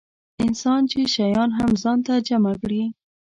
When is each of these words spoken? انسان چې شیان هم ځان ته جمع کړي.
انسان 0.43 0.81
چې 0.91 0.99
شیان 1.13 1.49
هم 1.57 1.71
ځان 1.81 1.99
ته 2.05 2.13
جمع 2.27 2.53
کړي. 2.61 2.83